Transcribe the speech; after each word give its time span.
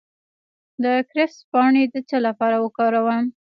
د 0.83 0.85
کرفس 1.09 1.37
پاڼې 1.51 1.83
د 1.93 1.95
څه 2.09 2.17
لپاره 2.27 2.55
وکاروم؟ 2.65 3.23